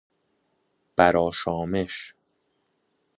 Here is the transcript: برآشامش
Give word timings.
برآشامش 0.95 2.13